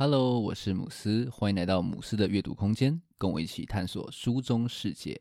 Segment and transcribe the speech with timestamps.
[0.00, 5.20] Hello，我是姆斯，欢迎来到姆斯的阅读空间，跟我一起探索书中世界。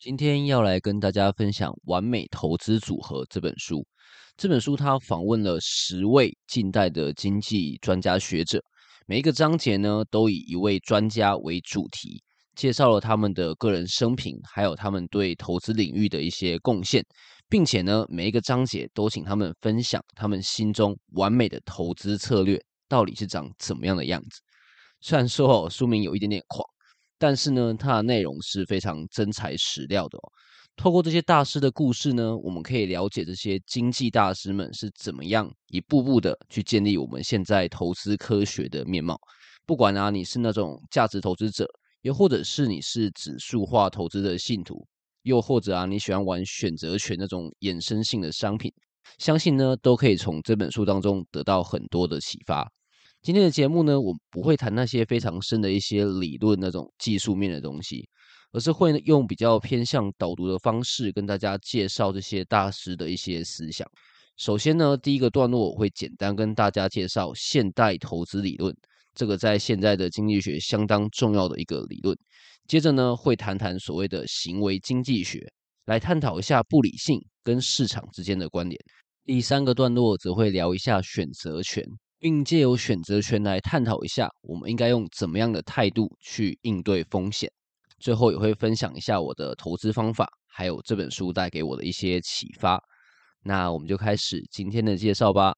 [0.00, 3.86] 今天要来跟大家分享《完美投资组合》这本书。
[4.36, 8.60] 这本书它访问了十位近代的经济专家学者，
[9.06, 12.20] 每一个章节呢都以一位专家为主题。
[12.58, 17.00] 介绍了他们的个人生平，还有他们对投资领域的一些贡献，
[17.48, 24.40] 并且呢，每一个章节都请他们分享他们心中完美的投资策略到底是长怎么样的样子。
[25.00, 26.66] 虽然说哦，书名有一点点狂，
[27.16, 30.22] 但是呢，它的内容是非常真材实料的哦。
[30.74, 39.16] 透过这些大师的故事呢，我们可以了解这些经济大师们是怎么样一步步的去建立我们现在投资科学的面貌。
[39.64, 41.64] 不管啊，你是那种价值投资者。
[42.02, 44.86] 又或者是你是指数化投资的信徒，
[45.22, 48.72] 又或者啊你喜欢玩选择权那种衍生性的商品，
[49.18, 52.70] 相信呢都可以从这本书当中得到很多的启发。
[53.20, 58.08] 今天的节目呢，我不会谈那些非常深的一些理论那种技术面的东西，
[58.52, 63.84] 而是会用比较偏向导读的方式跟大家介绍这些大师的一些思想。
[64.36, 68.72] 首先呢，第一个段落我会简单跟大家介绍现代投资理论。
[69.18, 72.16] 这个在现在的经济学相当重要的一个理论。
[72.68, 75.44] 接着呢，会谈谈所谓的行为经济学，
[75.86, 78.78] 来探讨一下不理性跟市场之间的关联。
[79.24, 81.84] 第三个段落则会聊一下选择权，
[82.20, 87.50] 并借由选择权来探讨一下我们应该用怎么样的态度去应对风险。
[87.98, 92.80] 最后也会分享一下我的投资方法，还有这本书带给我的一些启发。
[93.42, 95.56] 那我们就开始今天的介绍吧。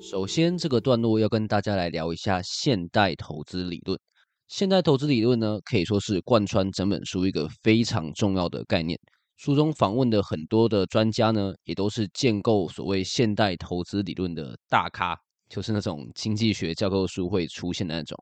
[0.00, 3.98] 首先，这个段落要跟大家来聊一下现代投资理论。
[4.46, 8.98] 现代投资理论呢，可以说是贯穿整本书一个非常重要的概念。
[9.36, 15.18] 书中访问的很多的专家呢，也都是建构所谓现代投资理论的大咖，
[15.48, 18.16] 就是那种经济学教科书会出现的那种。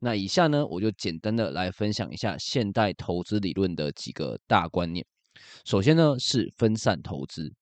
[0.00, 5.06] 那以下呢，我就简单的来分享一下现代投资理论的几个大观念。
[5.64, 7.52] 首先呢，是分散投资。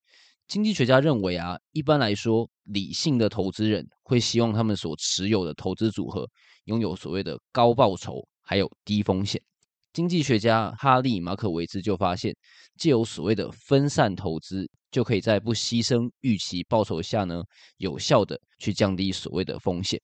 [0.48, 6.26] 经济学家认为啊，一般来说，理性的投资人会希望他们所持有的投资组合
[6.64, 9.38] 拥有所谓的高报酬，还有低风险。
[9.92, 12.34] 经济学家哈利·马可维兹就发现，
[12.78, 17.42] 借由所谓的分散投资，就可以在不牺牲预期报酬下呢，
[17.76, 20.00] 有效的去降低所谓的风险。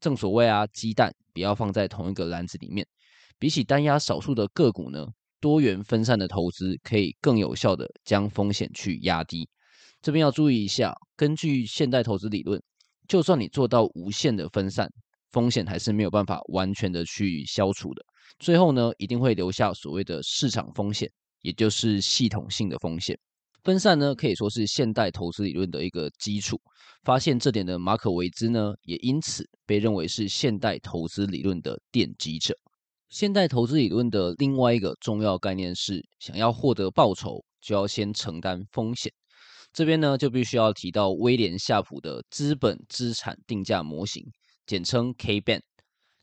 [0.00, 2.86] 正所谓啊，鸡蛋不要放在同一个篮子里面。
[3.38, 5.06] 比起单押少数的个股呢，
[5.40, 9.48] 多元分散的投资可以更有效的将风险去压低。
[10.08, 12.58] 这边要注意一下，根据现代投资理论，
[13.06, 14.88] 就算你做到无限的分散，
[15.32, 18.02] 风险还是没有办法完全的去消除的。
[18.38, 21.06] 最后呢，一定会留下所谓的市场风险，
[21.42, 23.18] 也就是系统性的风险。
[23.62, 26.58] 分散呢，可以说是现代投资理论的一个基础。
[27.04, 32.54] 发现这点的马可维兹呢，也因此被认为是现代投资理论的奠基者。
[33.10, 39.12] 现代投资理论的另外一个重要概念是，想要获得报酬，就要先承担风险。
[39.72, 44.24] 这边呢，就必须要提到威廉夏普的资本资产定价模型，
[44.66, 45.60] 简称 K-BANK。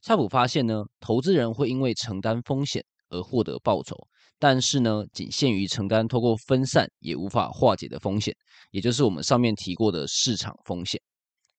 [0.02, 3.96] 夏普发现呢，投资人会因为承担风险而获得报酬，
[4.38, 8.36] 但是呢，仅限于承担透过分散也无法化解的风险，
[8.72, 11.00] 也就是我们上面提过的市场风险。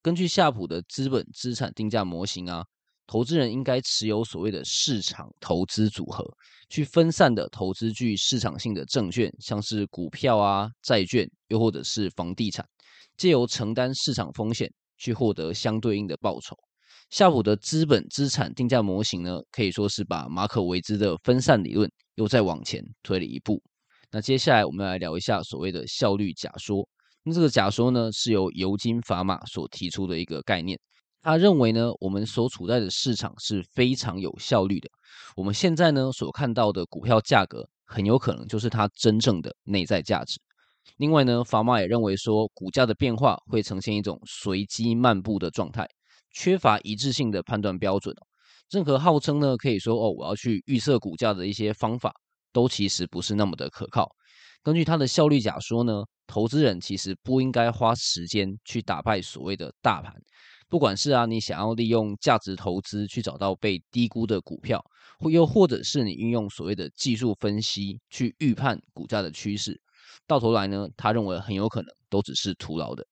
[0.03, 2.65] 根据夏普的资本资产定价模型啊。
[3.07, 6.25] 投资人应该持有所谓的市场投资组合，
[6.69, 12.67] 去分散的投资具市场性的证券，像是股票啊、债券，又或者是房地产，
[13.17, 14.69] 借由承担市场风险，
[14.99, 16.57] 去获得相对应的报酬。
[17.11, 23.63] 夏普的资本资产定价模型呢，可以说是把马可维兹的分散理论又再往前推了一步。
[24.11, 26.89] 那接下来我们来聊一下所谓的效率假说。
[27.23, 30.77] 那这个假说呢，是由尤金·法玛所提出的一个概念。
[31.27, 34.89] 他认为呢，我们所处在的市场是非常有效率的。
[35.35, 40.39] 我们现在呢所看到的股票价格，很有可能就是它真正的内在价值。
[40.99, 45.85] 另外呢，法玛也认为说，股价的变化会呈现一种随机漫步的状态，
[46.31, 48.15] 缺乏一致性的判断标准。
[48.71, 52.15] 任何号称呢可以说哦，我要去预测股价的一些方法，
[52.53, 54.09] 都其实不是那么的可靠。
[54.63, 60.15] 根据他的效率假说呢，投资人其实不应该花时间去打败所谓的大盘。
[60.69, 64.85] 不管是啊，你想要利用价值投资去找到被低估的股票，
[65.19, 69.81] 或又或者是你运用所谓的技术分析去预判股价的趋势，
[70.27, 73.07] 到头来呢，他认为很有可能都只是徒劳的。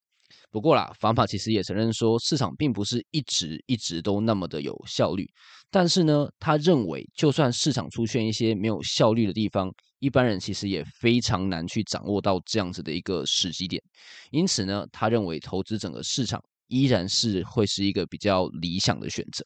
[0.50, 5.28] 不过啦，法法其实也承认说，市场并不是一直一直都那么的有效率。
[5.70, 13.82] 但是呢，他认为，就算市场出现一些没有效率的地方，一般人其实也非常难去掌握到这样子的一个时机点。
[14.30, 19.44] 因此呢，他认为投资整个市场依然是会是一个比较理想的选择。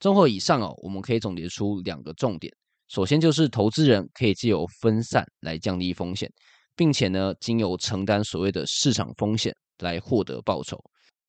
[0.00, 2.52] 综合以上哦，我们可以总结出两个重点。
[2.88, 6.30] 首先就是投资人可以借由分散来降低风险，
[6.74, 10.78] 并且呢，经由承担所谓的市场风险来获得报酬。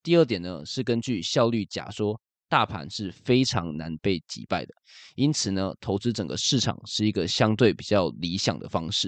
[0.04, 2.20] 第二点呢，是根据效率假说。
[2.52, 4.74] 大盘是非常难被击败的，
[5.14, 9.08] 因此呢，投资整个市场是一个相对比较理想的方式。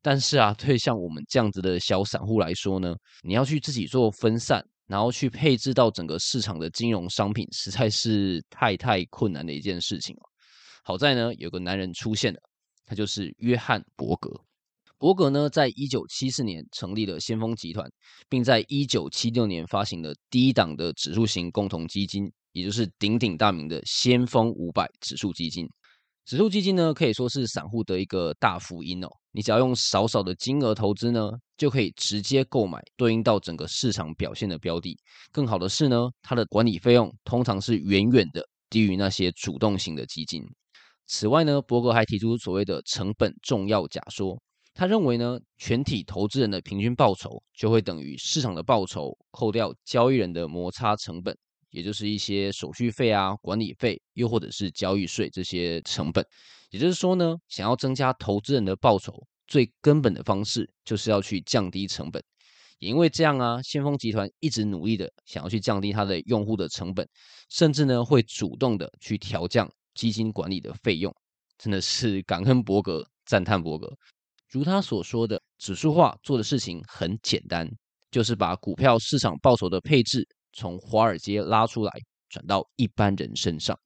[0.00, 10.16] 但是啊，对像我们这样子的小散户来说呢，你要去自己做分散，然后去配置到整个市场的金融商品，实在是太太困难的一件事情。
[10.82, 12.40] 好在呢，有个男人出现了，
[12.84, 14.30] 他就是约翰伯格。
[14.98, 17.86] 伯格呢，在一九七四年成立了先锋集团，
[18.28, 22.32] 并在一九七六年发行了第一档的指数型共同基金。
[22.52, 25.68] 也就是鼎鼎大名的先锋五百指数基金，
[26.24, 29.08] 指数基金呢，可以说是散户的一个大福音哦。
[29.36, 34.98] 你只要用少少的金额投资呢，就可以直接购买对应到整个市场表现的标的。
[35.30, 40.42] 更好的是呢，它的管理费用通常是远远的低于那些主动型的基金。
[41.06, 44.40] 此外呢，伯格还提出所谓的成本重要假说，
[44.72, 51.36] 他认为呢，全体投资人的平均报酬就会等于市场的报酬扣掉交易人的摩擦成本。
[51.70, 56.24] 也就是一些手续费啊、管理费，又或者是交易税这些成本。
[56.70, 62.22] 也就是说呢，想要增加投资人的报酬，最根本的方式就是要去降低成本。
[62.78, 67.08] 也因为这样啊，先锋集团一直努力的想要去降低它的用户的成本，
[67.48, 71.14] 甚至呢会主动的去调降基金管理的费用。
[71.56, 73.90] 真的是感恩伯格，赞叹伯格。
[74.50, 77.66] 如他所说的，指数化做的事情很简单，
[78.10, 80.28] 就是把股票市场报酬的配置。
[80.56, 81.92] 从华尔街拉出来，
[82.30, 83.78] 转到一般人身上。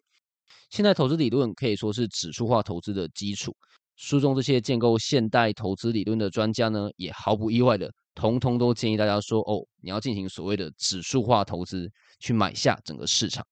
[0.70, 3.52] 现代投资理论可以说是指数化投资的基础。
[3.96, 11.90] 书中这些建构现代投资理论的专家呢，也毫不意外的，通通都建议大家说：哦，你要进行所谓的指数化投资，
[12.20, 13.44] 去买下整个市场。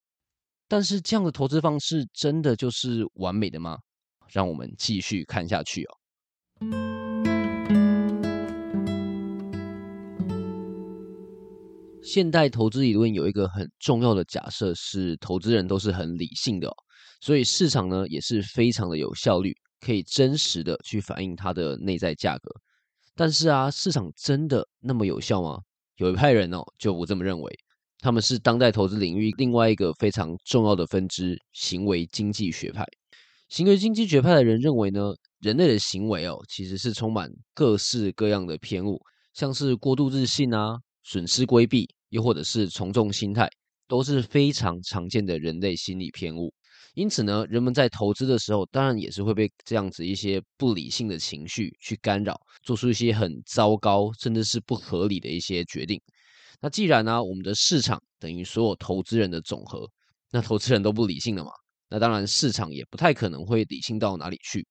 [0.69, 3.79] 但是这样的投资方式真的就是完美的吗？
[4.29, 6.98] 让我们继续看下去哦。
[12.09, 16.75] 现代投资理论有一个很重要的假设是，投资人都是很理性的，
[17.21, 22.51] 所以市场呢也是非常的有效率，可以真实的去反映它的内在价格。
[23.15, 25.61] 但是啊，市场真的那么有效吗？
[25.97, 27.55] 有一派人哦就不这么认为，
[27.99, 32.87] 他们是当代投资领域另外一个非常重要的分支——行为经济学派。
[33.51, 38.99] 行为经济学派的人认为呢，人类的行为哦其实是充满各式各样的偏误，
[39.35, 41.87] 像是过度自信啊、损失规避。
[42.11, 43.49] 又或者是从众心态，
[43.87, 46.53] 都是非常常见的人类心理偏误。
[46.95, 56.01] 因此呢，人们在投资的时候，当然也是会被这样子一些不理性的情绪去干扰，做出一些很糟糕甚至是不合理的一些决定。
[56.61, 59.89] 那既然呢、我们的市场等于所有投资人的总和，
[60.33, 61.53] 那投资人都不理性了嘛？
[61.89, 64.67] 那当然市场也不太可能会理性到哪里去。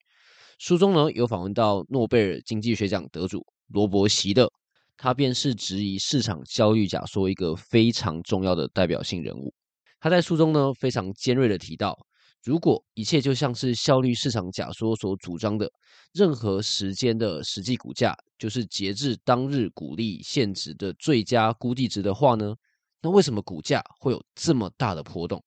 [0.59, 4.51] 书中呢有访问到诺贝尔经济学奖得主罗伯希勒。
[4.97, 9.53] 他便是质疑市场效率假说一个非常重要的代表性人物。
[9.99, 11.95] 他在书中呢非常尖锐的提到，
[12.43, 15.69] 如果一切就像是效率市场假说所主张的，
[16.13, 22.55] 任何时间的实际股价就是截至当日股利现值的最佳估计值的话呢，
[23.01, 25.43] 那为什么股价会有这么大的波动？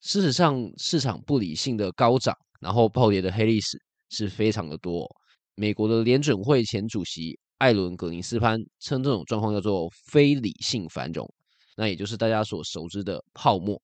[0.00, 3.78] 事实上，市场不理性的高涨，然后暴跌的黑历史
[4.10, 5.08] 是非常的多。
[5.54, 7.38] 美国的联准会前主席。
[7.58, 11.28] 艾伦·葛林斯潘称这种状况叫做非理性繁荣，
[11.76, 13.80] 那也就是大家所熟知的泡沫。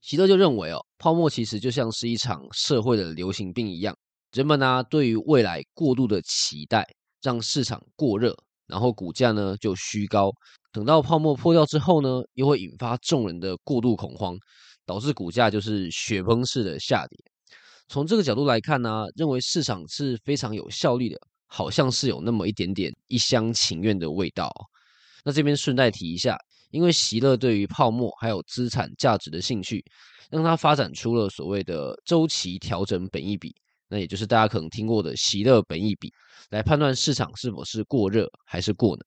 [0.00, 3.96] 希勒就认为哦，泡沫其实就像是一场社会的流行病一样，
[4.32, 6.86] 人们呢、对于未来过度的期待，
[7.22, 10.30] 让市场过热，然后股价呢就虚高。
[10.70, 14.36] 等到泡沫破掉之后呢，又会引发众人的过度恐慌，
[14.84, 17.18] 导致股价就是雪崩式的下跌。
[17.88, 21.18] 从这个角度来看呢、认为市场是非常有效率的。
[21.46, 24.52] 好像是有那么一点点一厢情愿的味道。
[25.24, 26.38] 那这边顺带提一下，
[26.70, 29.84] 因为席勒对于泡沫还有资产价值的兴趣，
[30.30, 33.54] 让他发展出了所谓的周期调整本益比，
[33.88, 36.12] 那也就是大家可能听过的席勒本益比，
[36.50, 39.04] 来判断市场是否是过热还是过冷。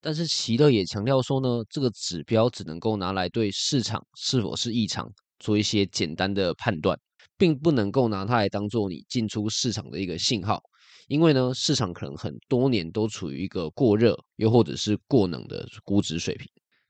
[0.00, 5.06] 但是席勒也强调说呢，这个指标只能够拿来对市场是否是异常
[5.38, 6.98] 做一些简单的判断，
[7.36, 10.62] 并不能够拿它来当做你进出市场的一个信号。
[11.08, 16.46] 因为呢，市场可能很多年都处于一个过热又或者是过冷的估值水平。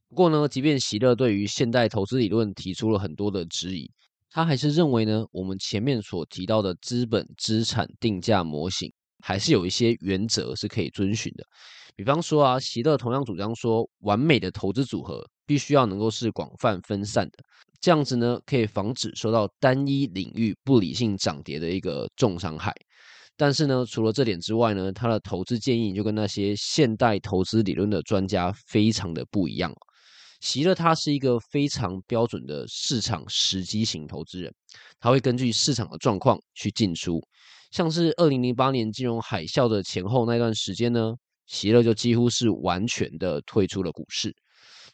[0.08, 3.90] 不过呢，即便席勒对于现代投资理论提出了很多的质疑，
[4.28, 11.46] 他还是认为呢，我们前面所提到的资本资产定价模型还是有一些原则是可以遵循的。
[11.96, 17.38] 比方说啊，席勒同样主张说，完美的投资组合必须要能够是广泛分散的，
[17.80, 22.74] 这样子呢，可以防止受到单一领域不理性涨跌的一个重伤害。
[23.36, 29.72] 但是呢，除了这点之外呢，他的投资建议就跟那些现代投资理论的专家非常的不一样。
[30.40, 34.52] 席勒他是一个非常标准的市场时机型投资人，
[34.98, 37.18] 他会根据市场的状况去进出。
[37.70, 41.14] 像是二零零八年金融海啸的前后那段时间呢，
[41.46, 44.34] 席勒就几乎是完全的退出了股市。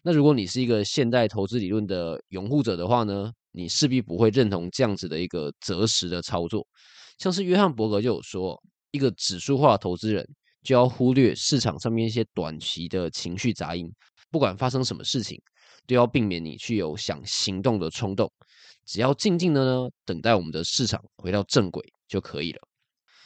[0.07, 6.65] 那如果你是一个现代投资理论的拥护者的话呢，你势必不会认同这样子的一个择时的操作。
[7.19, 8.57] 像是约翰伯格就有说，
[8.93, 10.25] 一个指数化投资人
[10.63, 13.93] 就要忽略市场上面一些短期的情绪杂音。
[14.31, 15.43] 不管发生什么事情，
[15.89, 18.31] 都要避免你去有想行动的冲动。
[18.85, 22.61] 只要静静的呢，等待我们的市场回到正轨就可以了。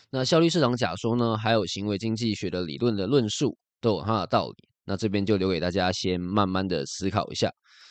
[0.08, 4.69] 那效率市场假说呢，还有行为经济学的理论的论述，都有它的道理。
[4.90, 7.49] 那这边就留给大家先慢慢的思考一下。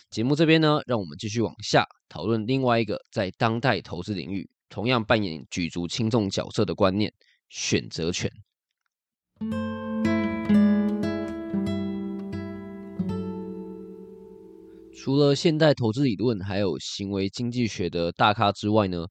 [0.10, 7.14] 节目这边呢，让我们继续往下讨论另外一个在当代投资领域同样扮演举足轻重角色的观念——
[7.48, 8.30] 选择权。
[14.94, 19.06] 除了现代投资理论，还有行为经济学的大咖之外呢，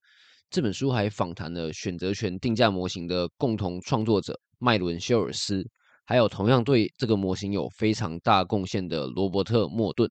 [0.51, 5.67] 这本书还访谈了选择权定价模型的共同创作者麦伦休尔斯，
[6.09, 10.11] 还有同样对这个模型有非常大贡献的罗伯特莫顿。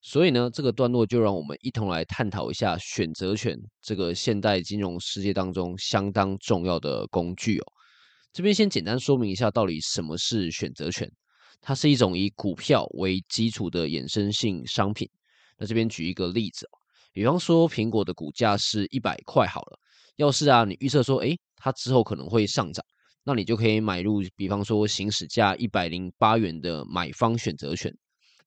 [0.00, 7.64] 所以呢，这个段落就让我们一同来探讨一下选择权这个现代金融世界当中相当重要的工具哦。
[8.32, 11.10] 这边先简单说明一下，到底什么是选择权。
[11.60, 15.10] 它是一种以股票为基础的衍生性商品。
[15.58, 16.78] 那这边举一个例子哦，
[17.12, 19.78] 比方说苹果的股价是一百块好了。
[20.14, 22.84] 要是啊，你预测说，诶，它之后可能会上涨，
[23.24, 27.92] 那你就可以买入，比方说行使价一百零八元的买方选择权。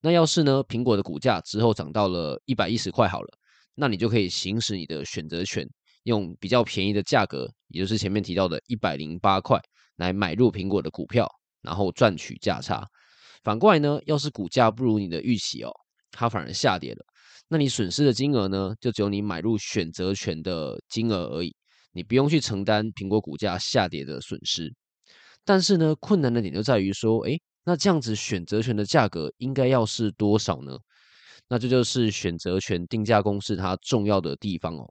[0.00, 3.28] 那要是呢，苹果的股价之后涨到了一百一十块好了，
[3.74, 5.68] 那你就可以行使你的选择权，
[6.04, 9.60] 用比较便宜的价格，也就是前面提到的一百零八块
[9.96, 11.28] 来买入苹果的股票，
[11.62, 12.86] 然后赚取价差。
[13.42, 15.72] 反过来呢，要是股价不如你的预期哦，
[16.12, 17.04] 它反而下跌了，
[17.48, 21.52] 那你损失的金额呢，就只有你买入选择权的金额而已，
[21.92, 24.72] 你不用去承担苹果股价下跌的损失。
[25.44, 30.76] 但是呢，困难的点就在于说，诶，那这样子选择权的价格应该要是多少呢？
[31.48, 34.86] 那这就是选择权定价公式它重要的地方哦。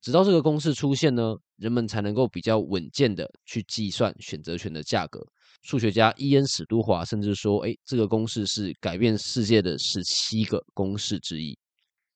[0.00, 5.20] 直到这个公式出现呢，人们才能够比较稳健的去计算选择权的价格。
[5.62, 11.56] 数学家伊恩·史都华甚至说：“哎，这个公式是改变世界的十七个公式之一。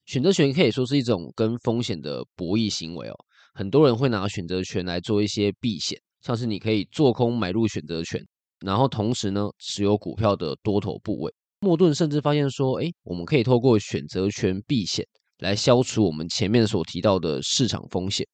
[0.06, 3.14] 选择权可以说是一种跟风险的博弈行为哦。
[3.54, 8.20] 很多人会拿选择权来做一些避险，像是你可以做空买入选择权，
[8.66, 11.32] 然后同时呢持有股票的多头部位。
[11.60, 15.06] 莫顿甚至发现说：哎，我们可以透过选择权避险
[15.38, 18.26] 来消除我们前面所提到的市场风险。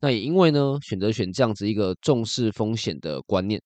[0.00, 3.60] 那也因为呢，选择权这样子一个重视风险的观念。”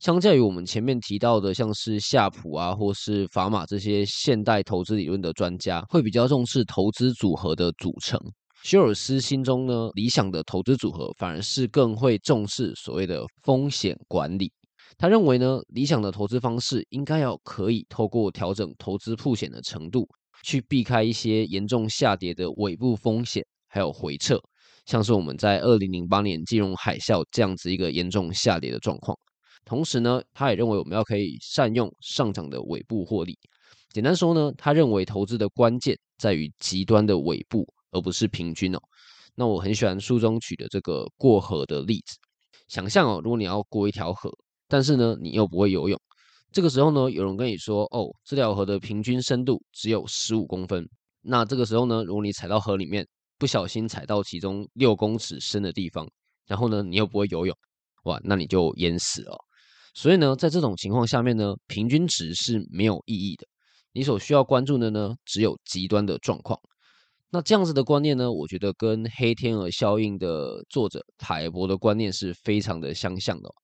[0.00, 8.20] 相较于我们前面提到的，像是夏普啊，或是法玛这些现代投资理论的专家，会比较重视投资组合的组成。
[8.64, 14.50] 休尔斯心中呢，理想的投资组合反而是更会重视所谓的风险管理。
[14.96, 20.08] 他认为呢，理想的投资方式应该要可以透过调整投资铺险的程度，
[20.42, 24.40] 去避开一些严重下跌的尾部风险，还有回撤，
[24.86, 29.14] 像是我们在二零零八年金融海啸这样子一个严重下跌的状况。
[29.66, 33.36] 同时呢，他也认为我们要可以善用上涨的尾部获利。
[33.92, 38.78] 简单说呢，他认为投资的关键在于极端的尾部，而不是平均哦。
[39.34, 42.18] 那我很喜欢书中举的这个过河的例子。
[42.68, 44.30] 想象哦，如果你要过一条河，
[44.68, 45.98] 但是呢，你又不会游泳，
[46.52, 50.88] 这个时候呢，有人跟你说，哦，这条河的平均深度只有十五公分。
[51.20, 53.06] 那这个时候呢，如果你踩到河里面，
[53.38, 56.08] 不小心踩到其中六公尺深的地方，
[56.46, 57.56] 然后呢，你又不会游泳，
[58.04, 59.36] 哇，那你就淹死了。
[59.94, 63.46] 所以呢，在这种情况下面呢，平均值是没有意义的。
[63.92, 66.58] 你所需要关注的呢，只有极端的状况。
[67.30, 73.54] 那这样子的观念呢，我觉得跟黑天鹅效应的作者塔列伯的观念是非常的相像的哦。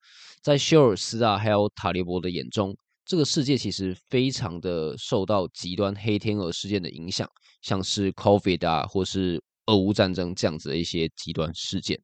[0.42, 7.28] 在休尔斯啊，还有塔列伯的眼中，这个世界其实非常的受到极端黑天鹅事件的影响，
[7.62, 12.00] 像是 COVID 啊，或是俄乌战争这样子的一些极端事件。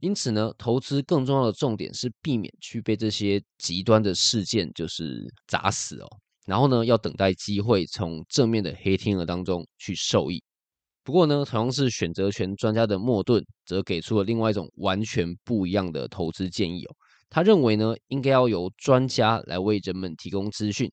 [0.00, 6.08] 因此呢，投资更重要的重点是避免去被这些极端的事件就是砸死哦。
[6.44, 10.42] 然后呢，要等待机会从正面的黑天鹅当中去受益。
[11.04, 16.96] 不过呢，同样是选择权专家的莫顿，则给出了另外一种完全不一样的投资建议哦。
[17.28, 20.90] 他认为呢，应该要由专家来为人们提供资讯，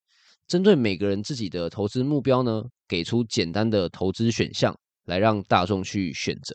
[0.48, 4.76] 针对每个人自己的投资目标呢，给出简单的投资选项，
[5.06, 6.54] 来让大众去选择。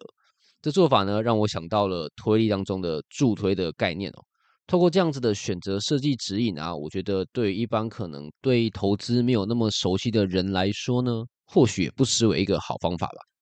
[0.61, 4.23] 这做法呢，让我想到了推力当中的助推的概念哦。
[4.67, 13.36] 透过这样子的选择设计指引啊，我觉得对一般可能对投资没有那么熟悉的人来说呢，或许也不失为一个好方法吧。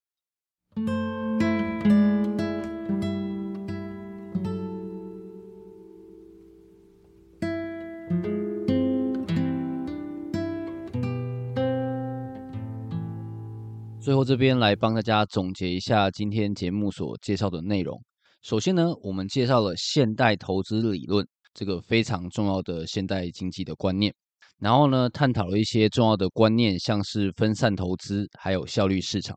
[14.04, 17.98] 最后这边来帮大家总结一下今天节目所介绍的内容。
[18.42, 24.14] 首先呢，我们介绍了现代投资理论这个非常重要的现代经济的观念，
[24.58, 29.34] 然后呢，探讨了一些重要的观念，像是分散投资，还有效率市场。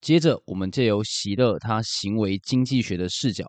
[0.00, 3.44] 接着，我们借由席勒他行为经济学的视角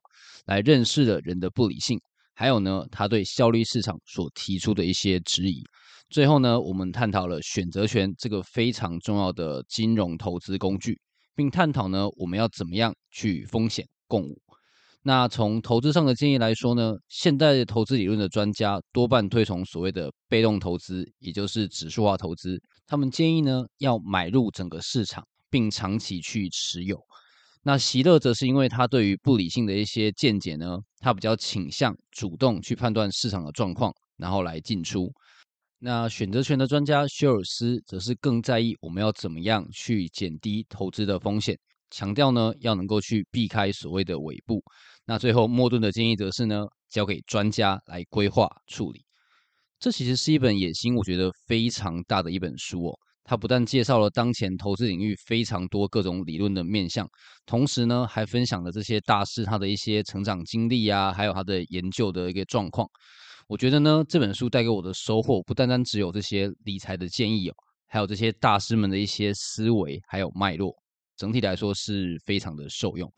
[0.46, 2.00] 来认识了人的不理性，
[2.36, 5.63] 还有呢，他对效率市场所提出的一些质疑。
[6.12, 11.00] 最后呢，我们探讨了选择权这个非常重要的金融投资工具，
[11.34, 14.38] 并探讨呢，我们要怎么样去风险共舞。
[15.03, 22.62] 那从投资上的建议来说呢，现代投资理论的专家多半推崇所谓的被动投资，也就是指数化投资。
[22.86, 27.01] 他们建议呢，要买入整个市场，并长期去持有。
[27.63, 35.10] 那席勒则是因为他对于不理性的一些见解呢，他比较倾向主动去判断市场的状况，然后来进出。
[35.83, 41.57] 那选择权的专家休尔斯则是更在意我们要怎么样去减低投资的风险，
[41.89, 44.63] 强调呢，要能够去避开所谓的尾部。
[45.07, 49.03] 那最后，莫顿的建议则是呢，交给专家来规划处理。
[49.79, 53.00] 这其实是一本野心，我觉得非常大的一本书哦。
[53.23, 57.09] 它不但介绍了当前投资领域非常多各种理论的面向，
[57.47, 62.87] 同时呢，还分享了这些大师他的一些成长经历啊，还有他的研究的一个状况。
[63.51, 67.53] 我觉得呢，这本书带给我的收获不单单只有这些理财的建议哦，
[67.90, 70.74] 还有这些大师们的一些思维还有脉络，
[71.18, 73.11] 整体来说是非常的受用。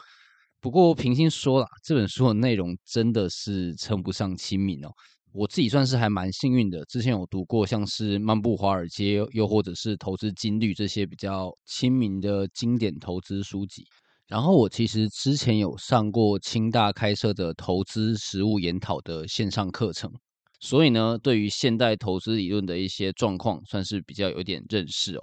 [0.60, 4.89] 不过，平心说啦，这本书的内容真的是称不上亲民哦。
[5.34, 13.86] 我自己算是还蛮幸运的，之前有读过像是《漫步华尔街》，又或者是《投资金律》这些比较亲民的经典投资书籍。
[14.34, 20.12] 然后，我其实之前有上过清大开设的投资实务研讨的线上课程，
[20.60, 25.22] 所以呢，对于现代投资理论的一些状况，算是比较有点认识哦。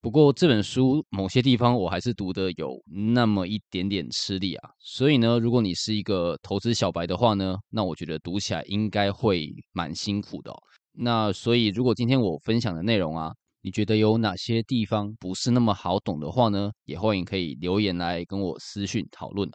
[0.00, 2.74] 不过这本书某些地方我还是读得有
[3.12, 10.56] 那么一点点吃力啊，所以呢，如果你是一个投资小白的话呢，那我觉得读起来应该会蛮辛苦的哦。
[10.94, 19.48] 那所以如果今天我分享的内容啊，你觉得有哪些地方不是那么好懂的话呢，也欢迎可以留言来跟我私讯讨论。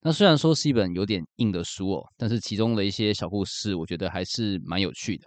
[0.00, 5.26] 那虽然说是一本有点硬的书哦，但是其中的一些小故事，我觉得还是蛮有趣的。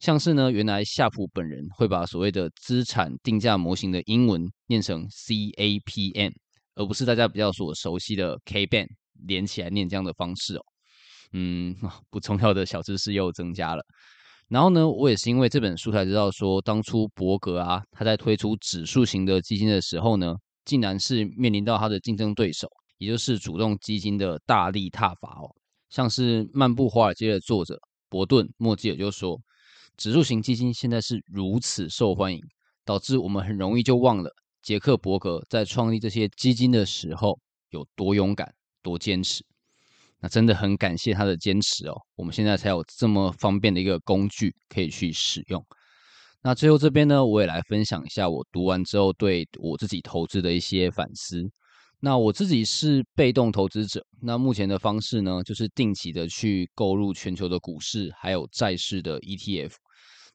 [0.00, 6.32] 像是呢，原来夏普本人会把所谓的资产定价模型的英文念成 CAPM，
[6.74, 8.86] 而不是大家比较所熟悉的 KBAN
[9.26, 10.62] 连起来念这样的方式哦。
[11.32, 11.74] 嗯，
[12.10, 13.82] 不重要的小知识又增加了。
[14.48, 25.50] 然后呢，我也是因为这本书才知道说，当初伯格啊，他在推出指数型的基金的时候呢，竟然是面临到他的竞争对手，也就是主动基金的大力踏伐哦。
[25.90, 27.78] 像是《漫步华尔街》的作者
[28.08, 29.40] 伯顿莫吉尔就说。
[29.98, 32.38] 指数型基金现在是如此受欢迎，
[32.84, 34.30] 导致我们很容易就忘了
[34.60, 39.42] 杰克伯格在创立这些基金的时候有多勇敢、多坚持。
[40.28, 45.64] 真的很感谢他的坚持哦，我们现在才有这么方便的一个工具可以去使用。
[46.42, 51.42] 那最后这边呢，我也来分享一下我读完之后对我自己投资的一些反思。
[51.98, 59.72] 那我自己是被动投资者，那目前的方式呢，就是定期的去购入全球的股市还有债市的 ETF。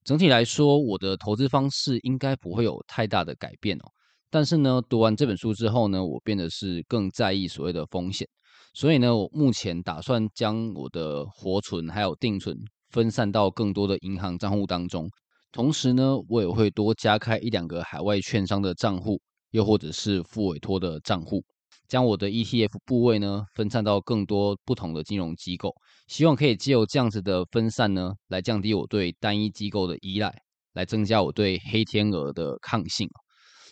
[0.03, 3.85] 整体来说，我的投资方式应该不会有太大的改变哦。
[4.31, 8.27] 但是呢，读完这本书之后呢，我变得是更在意所谓的风险。
[8.73, 12.57] 所以呢，我目前打算将我的活存还有定存
[12.89, 15.09] 分散到更多的银行账户当中。
[15.51, 19.19] 同时呢，我也会多加开一两个海外券商的账户，
[19.51, 21.43] 又或者是复委托的账户。
[21.89, 25.75] 将我的 ETF 部位呢，分散到更多不同的金融机构，
[26.07, 30.33] 希望可以借由这样子的分散呢，来降低我对单一机构的依赖，
[30.71, 33.09] 来增加我对黑天鹅的抗性。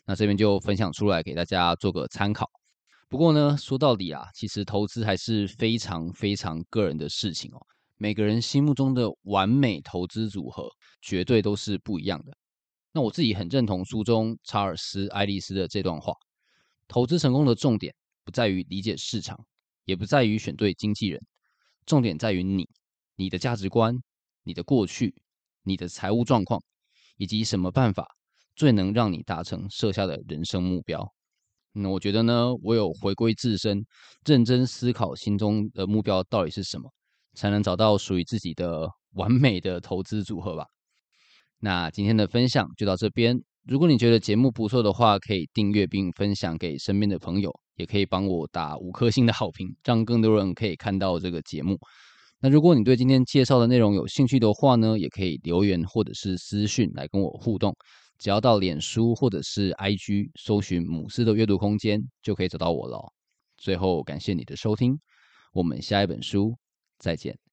[0.05, 2.45] 那这边就分享出来给大家做个参考。
[3.09, 7.57] 不过呢，说到底啊，其实投资还是非常非常个人的事情哦。
[7.97, 10.69] 每个人心目中的完美投资组合，
[11.01, 12.37] 绝对都是不一样的。
[12.91, 16.13] 那我自己很认同书中查尔斯·爱丽丝的这段话：
[16.87, 19.43] 投资成功的重点不在于理解市场，
[19.85, 21.19] 也不在于选对经纪人，
[21.87, 22.69] 重点在于你、
[23.15, 23.95] 你的价值观、
[24.43, 25.15] 你的过去、
[25.63, 26.61] 你的财务状况，
[27.17, 28.07] 以及什么办法
[28.55, 31.11] 最能让你达成设下的人生目标。
[31.81, 33.85] 那我觉得呢，唯有回归自身，
[34.25, 36.91] 认真思考心中的目标到底是什么，
[37.35, 40.65] 才能找到属于自己的完美的投资组合吧。
[41.59, 43.39] 那今天的分享就到这边。
[43.67, 51.77] 如果你觉得节目不错的话，可以订阅并分享给身边的朋友，也可以帮我打五颗星的好评，让更多人可以看到这个节目。
[52.39, 57.75] 那如果你对今天介绍的内容有兴趣的话呢，也可以留言或者是私讯来跟我互动。
[58.19, 63.11] 只要到脸书或者是 IG 搜寻“母狮的阅读空间”，就可以找到我了。
[63.57, 64.99] 最后，感谢你的收听，
[65.53, 66.55] 我们下一本书
[66.99, 67.48] 再见。